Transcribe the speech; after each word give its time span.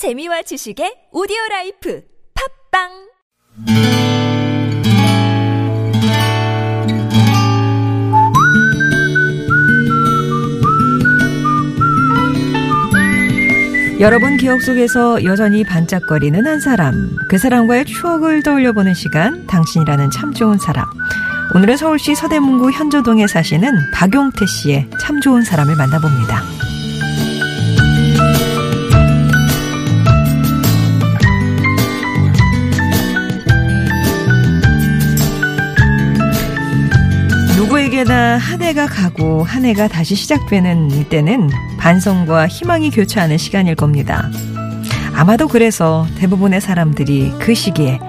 재미와 0.00 0.40
지식의 0.40 1.12
오디오 1.12 1.36
라이프 1.50 2.00
팟빵 2.72 2.88
여러분 14.00 14.38
기억 14.38 14.62
속에서 14.62 15.22
여전히 15.24 15.64
반짝거리는 15.64 16.46
한 16.46 16.60
사람, 16.60 16.94
그 17.28 17.36
사람과의 17.36 17.84
추억을 17.84 18.42
떠올려보는 18.42 18.94
시간, 18.94 19.46
당신이라는 19.46 20.10
참 20.12 20.32
좋은 20.32 20.56
사람. 20.56 20.86
오늘은 21.54 21.76
서울시 21.76 22.14
서대문구 22.14 22.70
현저동에 22.70 23.26
사시는 23.26 23.90
박용태 23.92 24.46
씨의 24.46 24.88
참 24.98 25.20
좋은 25.20 25.42
사람을 25.42 25.76
만나봅니다. 25.76 26.69
누구에게나 38.00 38.38
한 38.38 38.62
해가 38.62 38.86
가고 38.86 39.42
한 39.42 39.64
해가 39.64 39.88
다시 39.88 40.14
시작되는 40.14 41.08
때는 41.08 41.50
반성과 41.78 42.48
희망이 42.48 42.90
교차하는 42.90 43.36
시간일 43.36 43.74
겁니다. 43.74 44.30
아마도 45.14 45.48
그래서 45.48 46.06
대부분의 46.16 46.60
사람들이 46.60 47.32
그 47.38 47.54
시기에 47.54 48.00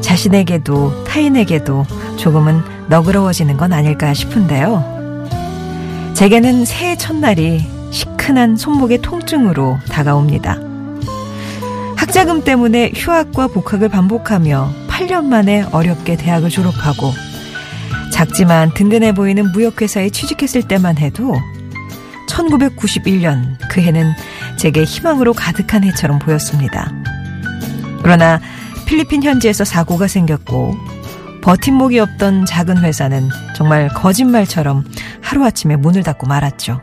자신에게도 0.00 1.04
타인에게도 1.04 1.84
조금은 2.16 2.62
너그러워지는 2.88 3.56
건 3.56 3.72
아닐까 3.72 4.14
싶은데요. 4.14 5.26
제게는 6.14 6.64
새해 6.64 6.96
첫날이 6.96 7.64
시큰한 7.90 8.56
손목의 8.56 9.02
통증으로 9.02 9.78
다가옵니다. 9.90 10.58
학자금 11.96 12.44
때문에 12.44 12.92
휴학과 12.94 13.48
복학을 13.48 13.88
반복하며 13.88 14.72
8년 14.88 15.24
만에 15.24 15.64
어렵게 15.70 16.16
대학을 16.16 16.50
졸업하고 16.50 17.27
작지만 18.18 18.74
든든해 18.74 19.12
보이는 19.12 19.52
무역회사에 19.52 20.10
취직했을 20.10 20.62
때만 20.62 20.98
해도 20.98 21.36
1991년 22.28 23.56
그 23.70 23.80
해는 23.80 24.10
제게 24.56 24.82
희망으로 24.82 25.32
가득한 25.34 25.84
해처럼 25.84 26.18
보였습니다. 26.18 26.90
그러나 28.02 28.40
필리핀 28.86 29.22
현지에서 29.22 29.64
사고가 29.64 30.08
생겼고 30.08 30.74
버팀목이 31.42 32.00
없던 32.00 32.46
작은 32.46 32.78
회사는 32.78 33.28
정말 33.54 33.86
거짓말처럼 33.86 34.82
하루아침에 35.22 35.76
문을 35.76 36.02
닫고 36.02 36.26
말았죠. 36.26 36.80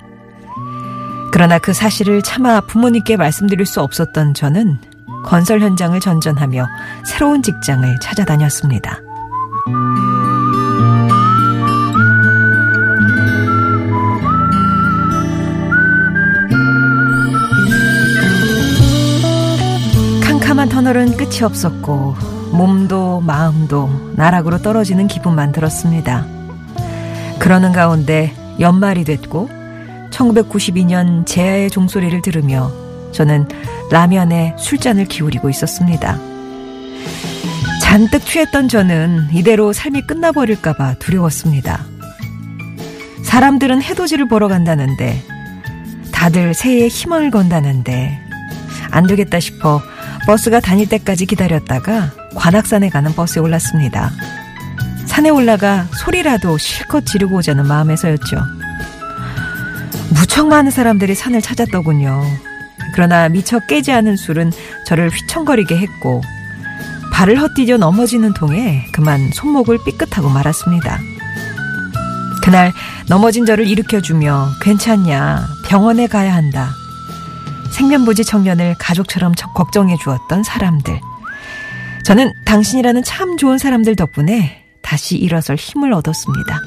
그러나 1.33 1.59
그 1.59 1.73
사실을 1.73 2.21
차마 2.21 2.61
부모님께 2.61 3.17
말씀드릴 3.17 3.65
수 3.65 3.81
없었던 3.81 4.35
저는 4.35 4.77
건설 5.25 5.59
현장을 5.59 5.99
전전하며 5.99 6.65
새로운 7.05 7.43
직장을 7.43 7.99
찾아다녔습니다. 7.99 9.01
터널은 20.85 21.17
끝이 21.17 21.41
없었고 21.41 22.15
몸도 22.51 23.21
마음도 23.21 23.89
나락으로 24.15 24.59
떨어지는 24.59 25.07
기분만 25.07 25.51
들었습니다. 25.51 26.27
그러는 27.39 27.71
가운데 27.71 28.35
연말이 28.59 29.03
됐고 29.03 29.49
1992년 30.11 31.25
제아의 31.25 31.71
종소리를 31.71 32.21
들으며 32.21 32.71
저는 33.13 33.47
라면에 33.89 34.55
술잔을 34.59 35.05
기울이고 35.05 35.49
있었습니다. 35.49 36.19
잔뜩 37.81 38.23
취했던 38.23 38.67
저는 38.67 39.29
이대로 39.33 39.73
삶이 39.73 40.05
끝나버릴까봐 40.05 40.99
두려웠습니다. 40.99 41.83
사람들은 43.23 43.81
해돋이를 43.81 44.27
보러 44.27 44.47
간다는데 44.47 45.23
다들 46.11 46.53
새해에 46.53 46.89
희망을 46.89 47.31
건다는데 47.31 48.19
안 48.91 49.07
되겠다 49.07 49.39
싶어 49.39 49.81
버스가 50.25 50.59
다닐 50.59 50.89
때까지 50.89 51.25
기다렸다가 51.25 52.11
관악산에 52.35 52.89
가는 52.89 53.13
버스에 53.13 53.41
올랐습니다. 53.41 54.11
산에 55.05 55.29
올라가 55.29 55.87
소리라도 55.93 56.57
실컷 56.57 57.05
지르고 57.05 57.37
오자는 57.37 57.67
마음에서였죠. 57.67 58.37
무척 60.09 60.47
많은 60.47 60.71
사람들이 60.71 61.13
산을 61.15 61.41
찾았더군요. 61.41 62.23
그러나 62.93 63.29
미처 63.29 63.59
깨지 63.59 63.91
않은 63.91 64.17
술은 64.17 64.51
저를 64.85 65.09
휘청거리게 65.09 65.77
했고 65.77 66.21
발을 67.13 67.39
헛디뎌 67.39 67.77
넘어지는 67.77 68.33
통에 68.33 68.87
그만 68.91 69.31
손목을 69.31 69.79
삐끗하고 69.85 70.29
말았습니다. 70.29 70.99
그날 72.43 72.73
넘어진 73.07 73.45
저를 73.45 73.67
일으켜주며 73.67 74.49
괜찮냐 74.61 75.45
병원에 75.67 76.07
가야 76.07 76.33
한다. 76.33 76.71
생면부지 77.75 78.23
청년을 78.23 78.75
가족처럼 78.79 79.33
걱정해 79.53 79.97
주었던 79.97 80.43
사람들. 80.43 80.99
저는 82.05 82.31
당신이라는 82.45 83.03
참 83.03 83.35
좋은 83.35 83.57
사람들 83.57 83.95
덕분에 83.95 84.63
다시 84.81 85.17
일어설 85.17 85.57
힘을 85.57 85.91
얻었습니다. 85.93 86.61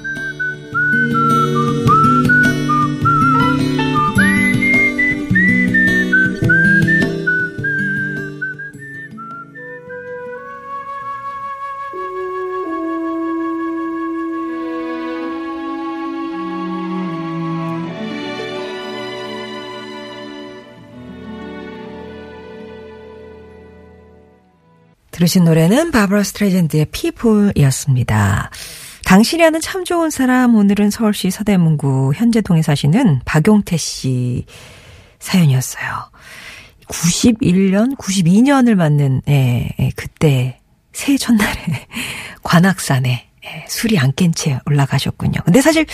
들으신 25.18 25.42
노래는 25.44 25.90
바브라 25.90 26.22
스트레이젠드의 26.22 26.86
피플이었습니다. 26.92 28.50
당신이라는 29.04 29.60
참 29.60 29.84
좋은 29.84 30.10
사람 30.10 30.54
오늘은 30.54 30.90
서울시 30.90 31.32
서대문구 31.32 32.12
현재동에 32.14 32.62
사시는 32.62 33.22
박용태 33.24 33.76
씨 33.78 34.46
사연이었어요. 35.18 35.88
91년, 36.86 37.98
92년을 37.98 38.76
맞는 38.76 39.22
예, 39.28 39.68
예, 39.80 39.90
그때 39.96 40.60
새해 40.92 41.18
첫날에 41.18 41.88
관악산에 42.44 43.28
예, 43.44 43.64
술이 43.66 43.98
안 43.98 44.12
깬 44.14 44.32
채 44.32 44.60
올라가셨군요. 44.66 45.40
근데 45.44 45.60
사실 45.60 45.84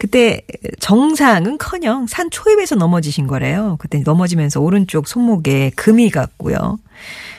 그때 0.00 0.40
정상은커녕 0.80 2.08
산 2.08 2.28
초입에서 2.28 2.74
넘어지신 2.74 3.28
거래요. 3.28 3.76
그때 3.78 4.02
넘어지면서 4.04 4.60
오른쪽 4.60 5.06
손목에 5.06 5.70
금이 5.76 6.10
갔고요. 6.10 6.78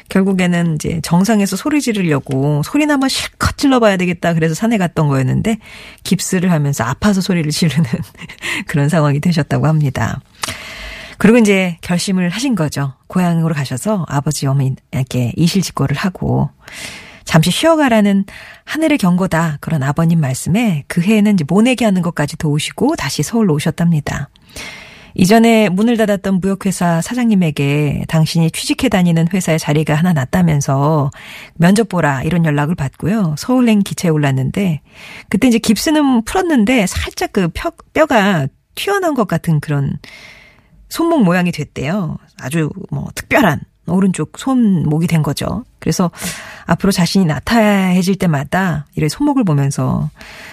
결국에는 0.10 0.76
이제 0.76 1.00
정상에서 1.02 1.56
소리 1.56 1.82
지르려고 1.82 2.62
소리나마 2.64 3.08
실컷 3.08 3.58
질러봐야 3.58 3.98
되겠다 3.98 4.34
그래서 4.34 4.54
산에 4.54 4.78
갔던 4.78 5.08
거였는데 5.08 5.58
깁스를 6.04 6.52
하면서 6.52 6.84
아파서 6.84 7.22
소리를 7.22 7.50
지르는 7.52 7.90
그런 8.68 8.90
상황이 8.90 9.20
되셨다고 9.20 9.68
합니다. 9.68 10.22
그리고 11.18 11.38
이제 11.38 11.78
결심을 11.82 12.30
하신 12.30 12.56
거죠. 12.56 12.94
고향으로 13.08 13.54
가셔서 13.56 14.06
아버지 14.08 14.48
어머니께 14.48 15.34
이실직고를 15.36 15.96
하고 15.96 16.50
잠시 17.24 17.52
쉬어가라는 17.52 18.26
하늘의 18.66 18.98
경고다. 18.98 19.58
그런 19.60 19.82
아버님 19.84 20.20
말씀에 20.20 20.84
그 20.88 21.02
해에는 21.02 21.34
이제 21.34 21.46
모내기 21.48 21.84
하는 21.84 22.02
것까지 22.02 22.38
도우시고 22.38 22.96
다시 22.96 23.24
서울로 23.24 23.54
오셨답니다. 23.56 24.30
이전에 25.16 25.70
문을 25.70 25.96
닫았던 25.96 26.42
무역회사 26.42 27.02
사장님에게 27.02 28.03
당신이 28.09 28.52
취직해 28.52 28.90
다니는 28.90 29.28
회사에 29.34 29.58
자리가 29.58 29.95
하나 29.95 30.12
났다면서 30.12 31.10
면접 31.56 31.88
보라 31.88 32.24
이런 32.24 32.45
연락을 32.45 32.75
받고요. 32.75 33.36
서울행 33.38 33.80
기차에 33.80 34.12
올랐는데 34.12 34.81
그때 35.30 35.48
이제 35.48 35.57
깁스는 35.57 36.24
풀었는데 36.25 36.86
살짝 36.88 37.31
그 37.31 37.48
뼈, 37.48 37.72
뼈가 37.94 38.48
튀어나온 38.75 39.16
것 39.16 39.25
같은 39.28 39.62
그런 39.62 39.98
손목 40.89 41.24
모양이 41.24 41.51
됐대요. 41.51 42.18
아주 42.38 42.69
뭐 42.92 43.07
특별한 43.16 43.62
오른쪽 43.88 44.38
손목이 44.38 45.07
된 45.07 45.24
거죠. 45.24 45.63
그래서 45.86 46.10
앞으로 46.66 46.92
자신이 46.92 47.26
나타해질 47.26 48.16
때마다 48.16 48.88
이래 48.96 49.08
손목을 49.08 49.44
보면서 49.44 50.10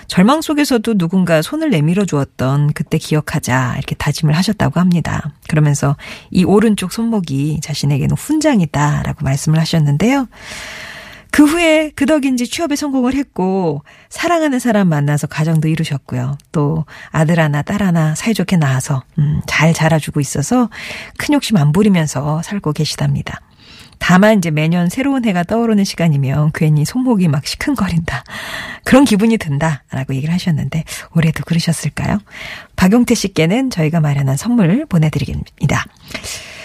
절망 0.08 0.42
속에서도 0.42 0.98
누군가 0.98 1.40
손을 1.40 1.70
내밀어 1.70 2.04
주었던 2.04 2.74
그때 2.74 2.98
기억하자 2.98 3.76
이렇게 3.78 3.94
다짐을 3.94 4.36
하셨다고 4.36 4.78
합니다. 4.78 5.32
그러면서 5.48 5.96
이 6.30 6.44
오른쪽 6.44 6.92
손목이 6.92 7.60
자신에게는 7.62 8.14
훈장이다라고 8.14 9.24
말씀을 9.24 9.58
하셨는데요. 9.58 10.28
그 11.30 11.46
후에 11.46 11.92
그 11.96 12.04
덕인지 12.04 12.48
취업에 12.48 12.76
성공을 12.76 13.14
했고 13.14 13.82
사랑하는 14.10 14.58
사람 14.58 14.90
만나서 14.90 15.28
가정도 15.28 15.66
이루셨고요. 15.66 16.36
또 16.52 16.84
아들 17.10 17.40
하나 17.40 17.62
딸 17.62 17.82
하나 17.82 18.14
사이좋게 18.14 18.58
낳아서 18.58 19.02
음, 19.18 19.40
잘 19.46 19.72
자라주고 19.72 20.20
있어서 20.20 20.68
큰 21.16 21.32
욕심 21.32 21.56
안 21.56 21.72
부리면서 21.72 22.42
살고 22.42 22.74
계시답니다. 22.74 23.40
다만 24.02 24.38
이제 24.38 24.50
매년 24.50 24.88
새로운 24.88 25.24
해가 25.24 25.44
떠오르는 25.44 25.84
시간이면 25.84 26.50
괜히 26.54 26.84
손목이 26.84 27.28
막 27.28 27.46
시큰거린다. 27.46 28.24
그런 28.82 29.04
기분이 29.04 29.38
든다 29.38 29.84
라고 29.92 30.12
얘기를 30.16 30.34
하셨는데 30.34 30.82
올해도 31.14 31.44
그러셨을까요? 31.44 32.18
박용태 32.74 33.14
씨께는 33.14 33.70
저희가 33.70 34.00
마련한 34.00 34.36
선물 34.36 34.86
보내드리겠습니다. 34.86 35.84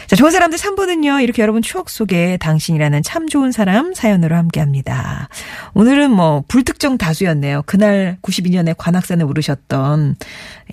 자, 0.08 0.16
좋은 0.16 0.32
사람들 0.32 0.58
3부는요, 0.58 1.22
이렇게 1.22 1.44
여러분 1.44 1.62
추억 1.62 1.92
속에 1.92 2.38
당신이라는 2.38 3.04
참 3.04 3.28
좋은 3.28 3.52
사람 3.52 3.94
사연으로 3.94 4.36
함께 4.36 4.60
합니다. 4.60 5.30
오늘은 5.76 6.10
뭐, 6.12 6.44
불특정 6.48 6.98
다수였네요. 6.98 7.64
그날 7.68 8.18
92년에 8.24 8.74
관악산에 8.78 9.24
오르셨던, 9.24 10.16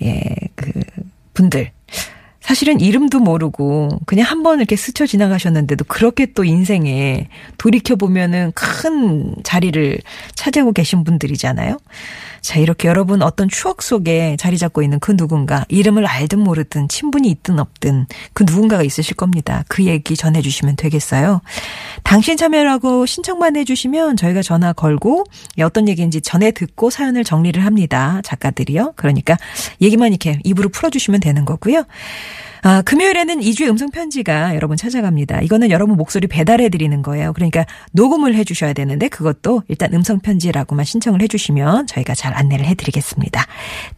예, 0.03 0.23
그, 0.55 0.71
분들. 1.33 1.74
사실은 2.45 2.79
이름도 2.79 3.19
모르고 3.19 3.99
그냥 4.05 4.27
한 4.29 4.43
번 4.45 4.59
이렇게 4.59 4.75
스쳐 4.75 5.07
지나가셨는데도 5.07 5.85
그렇게 5.85 6.27
또 6.27 6.43
인생에 6.43 7.27
돌이켜보면은 7.57 8.51
큰 8.53 9.33
자리를 9.43 9.97
차지하고 10.35 10.71
계신 10.71 11.03
분들이잖아요. 11.03 11.79
자, 12.45 12.59
이렇게 12.59 12.87
여러분 12.87 13.23
어떤 13.23 13.49
추억 13.49 13.81
속에 13.81 14.37
자리 14.37 14.59
잡고 14.59 14.83
있는 14.83 14.99
그 14.99 15.17
누군가, 15.17 15.65
이름을 15.67 16.05
알든 16.05 16.37
모르든 16.39 16.87
친분이 16.89 17.27
있든 17.27 17.57
없든 17.57 18.05
그 18.33 18.43
누군가가 18.43 18.83
있으실 18.83 19.15
겁니다. 19.15 19.63
그 19.67 19.85
얘기 19.85 20.15
전해주시면 20.15 20.75
되겠어요. 20.75 21.41
당신 22.03 22.37
참여라고 22.37 23.07
신청만 23.07 23.55
해주시면 23.55 24.17
저희가 24.17 24.43
전화 24.43 24.73
걸고 24.73 25.23
어떤 25.59 25.89
얘기인지 25.89 26.21
전해 26.21 26.51
듣고 26.51 26.91
사연을 26.91 27.23
정리를 27.23 27.65
합니다. 27.65 28.21
작가들이요. 28.23 28.93
그러니까 28.95 29.37
얘기만 29.81 30.09
이렇게 30.09 30.39
입으로 30.43 30.69
풀어주시면 30.69 31.21
되는 31.21 31.45
거고요. 31.45 31.83
아, 32.67 32.81
금요일에는 32.81 33.41
2주의 33.41 33.69
음성 33.69 33.91
편지가 33.91 34.55
여러분 34.55 34.75
찾아갑니다. 34.75 35.41
이거는 35.41 35.69
여러분 35.69 35.97
목소리 35.97 36.25
배달해 36.25 36.69
드리는 36.69 37.03
거예요. 37.03 37.31
그러니까 37.33 37.63
녹음을 37.91 38.33
해 38.33 38.43
주셔야 38.43 38.73
되는데 38.73 39.07
그것도 39.07 39.61
일단 39.67 39.93
음성 39.93 40.17
편지라고만 40.17 40.83
신청을 40.83 41.21
해 41.21 41.27
주시면 41.27 41.85
저희가 41.85 42.15
잘 42.15 42.33
안내를 42.33 42.65
해 42.65 42.73
드리겠습니다. 42.73 43.45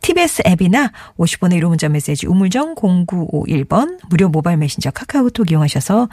TBS 0.02 0.44
앱이나 0.46 0.92
50번의 1.18 1.62
1호 1.62 1.70
문자 1.70 1.88
메시지 1.88 2.28
우물정 2.28 2.76
0951번 2.76 4.00
무료 4.10 4.28
모바일 4.28 4.58
메신저 4.58 4.92
카카오톡 4.92 5.50
이용하셔서 5.50 6.10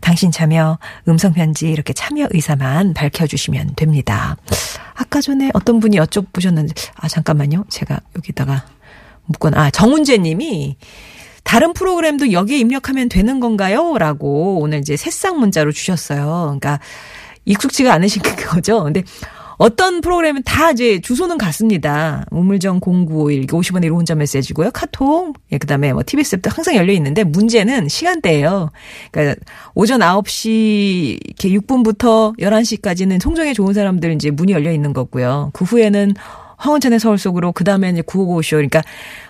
당신 0.00 0.30
참여 0.30 0.78
음성 1.08 1.32
편지 1.32 1.68
이렇게 1.68 1.92
참여 1.92 2.28
의사만 2.30 2.94
밝혀 2.94 3.26
주시면 3.26 3.74
됩니다. 3.74 4.36
아까 4.94 5.20
전에 5.20 5.50
어떤 5.54 5.80
분이 5.80 5.96
여쭤보셨는데 5.96 6.72
아 6.94 7.08
잠깐만요. 7.08 7.64
제가 7.68 7.98
여기다가 8.14 8.64
묶건 9.24 9.54
아 9.54 9.72
정훈재 9.72 10.18
님이 10.18 10.76
다른 11.46 11.72
프로그램도 11.72 12.32
여기에 12.32 12.58
입력하면 12.58 13.08
되는 13.08 13.38
건가요? 13.38 13.96
라고 13.98 14.58
오늘 14.58 14.80
이제 14.80 14.96
새싹 14.96 15.38
문자로 15.38 15.70
주셨어요. 15.70 16.58
그러니까 16.58 16.80
익숙지가 17.44 17.92
않으신 17.94 18.20
거죠. 18.50 18.82
근데 18.82 19.04
어떤 19.56 20.00
프로그램은 20.00 20.42
다 20.42 20.72
이제 20.72 21.00
주소는 21.00 21.38
같습니다. 21.38 22.26
우물정 22.32 22.80
0951 22.80 23.46
50원의 23.46 23.84
1호 23.84 23.94
혼자 23.94 24.16
메시지고요. 24.16 24.72
카톡, 24.72 25.34
예, 25.52 25.58
그 25.58 25.68
다음에 25.68 25.92
뭐 25.92 26.02
TBS 26.04 26.36
앱도 26.36 26.50
항상 26.50 26.74
열려 26.74 26.92
있는데 26.94 27.22
문제는 27.22 27.88
시간대예요. 27.88 28.72
그러니까 29.12 29.40
오전 29.76 30.00
9시 30.00 31.20
이렇게 31.24 31.48
6분부터 31.50 32.36
11시까지는 32.40 33.22
송정에 33.22 33.52
좋은 33.54 33.72
사람들 33.72 34.12
이제 34.14 34.32
문이 34.32 34.50
열려 34.50 34.72
있는 34.72 34.92
거고요. 34.92 35.50
그 35.54 35.64
후에는 35.64 36.14
황원찬의 36.56 37.00
서울 37.00 37.18
속으로 37.18 37.52
그 37.52 37.64
다음에 37.64 37.90
이제 37.90 38.02
955쇼. 38.02 38.50
그러니까 38.52 38.82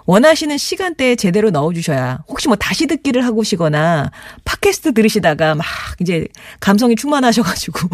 원하시는 0.07 0.57
시간대에 0.57 1.17
제대로 1.17 1.51
넣어 1.51 1.73
주셔야 1.73 2.21
혹시 2.29 2.49
뭐 2.49 2.57
다시 2.57 2.87
듣기를 2.87 3.25
하고 3.25 3.43
시거나 3.43 4.11
팟캐스트 4.45 4.95
들으시다가 4.95 5.55
막 5.55 5.67
이제 6.01 6.29
감성이 6.61 6.95
충만하셔 6.95 7.43
가지고 7.43 7.89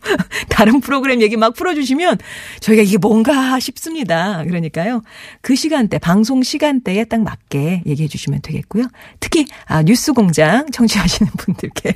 다른 0.48 0.80
프로그램 0.80 1.20
얘기 1.20 1.36
막 1.36 1.54
풀어 1.54 1.74
주시면 1.74 2.18
저희가 2.60 2.82
이게 2.82 2.96
뭔가 2.96 3.60
싶습니다. 3.60 4.42
그러니까요. 4.44 5.02
그 5.40 5.54
시간대, 5.54 5.98
방송 5.98 6.42
시간대에 6.42 7.04
딱 7.04 7.20
맞게 7.20 7.82
얘기해 7.86 8.08
주시면 8.08 8.40
되겠고요. 8.42 8.84
특히, 9.20 9.46
아, 9.66 9.82
뉴스 9.82 10.12
공장 10.12 10.70
청취하시는 10.70 11.32
분들께. 11.36 11.94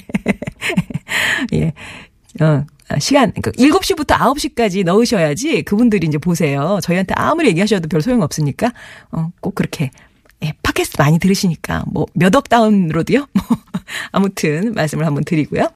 예. 1.55 1.73
어, 2.41 2.65
시간, 2.99 3.32
그러니까 3.32 3.50
7시부터 3.52 4.17
9시까지 4.19 4.84
넣으셔야지 4.84 5.62
그분들이 5.62 6.06
이제 6.06 6.19
보세요. 6.19 6.79
저희한테 6.82 7.14
아무리 7.17 7.49
얘기하셔도 7.49 7.88
별 7.88 8.02
소용 8.02 8.23
없으니까, 8.23 8.73
어, 9.12 9.31
꼭 9.40 9.55
그렇게, 9.55 9.90
예, 10.44 10.52
팟캐스트 10.62 10.96
많이 11.00 11.19
들으시니까, 11.19 11.84
뭐, 11.87 12.06
몇 12.14 12.34
억 12.34 12.49
다운로드요? 12.49 13.26
뭐, 13.32 13.44
아무튼, 14.12 14.75
말씀을 14.75 15.06
한번 15.06 15.25
드리고요. 15.25 15.70